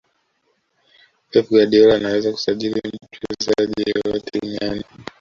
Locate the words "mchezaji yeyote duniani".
2.81-4.83